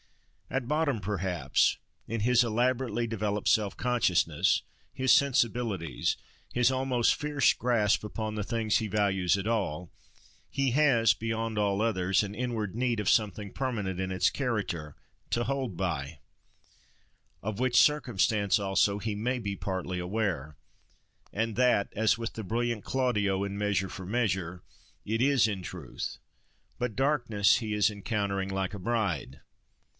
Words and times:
At 0.49 0.67
bottom, 0.67 0.99
perhaps, 0.99 1.77
in 2.07 2.21
his 2.21 2.43
elaborately 2.43 3.07
developed 3.07 3.47
self 3.47 3.77
consciousness, 3.77 4.63
his 4.91 5.13
sensibilities, 5.13 6.17
his 6.51 6.71
almost 6.71 7.13
fierce 7.15 7.53
grasp 7.53 8.03
upon 8.03 8.33
the 8.35 8.43
things 8.43 8.77
he 8.79 8.87
values 8.87 9.37
at 9.37 9.47
all, 9.47 9.93
he 10.49 10.71
has, 10.71 11.13
beyond 11.13 11.57
all 11.57 11.81
others, 11.81 12.21
an 12.23 12.33
inward 12.35 12.75
need 12.75 12.99
of 12.99 13.09
something 13.09 13.53
permanent 13.53 13.99
in 13.99 14.11
its 14.11 14.29
character, 14.31 14.97
to 15.29 15.45
hold 15.45 15.77
by: 15.77 16.19
of 17.43 17.59
which 17.59 17.79
circumstance, 17.79 18.59
also, 18.59 18.97
he 18.97 19.15
may 19.15 19.37
be 19.39 19.55
partly 19.55 19.99
aware, 19.99 20.57
and 21.31 21.55
that, 21.55 21.87
as 21.95 22.17
with 22.17 22.33
the 22.33 22.43
brilliant 22.43 22.83
Claudio 22.83 23.43
in 23.45 23.55
Measure 23.57 23.87
for 23.87 24.05
Measure, 24.05 24.63
it 25.05 25.21
is, 25.21 25.47
in 25.47 25.61
truth, 25.61 26.17
but 26.79 26.95
darkness 26.95 27.57
he 27.57 27.71
is, 27.73 27.91
"encountering, 27.91 28.49
like 28.49 28.73
a 28.73 28.79
bride." 28.79 29.39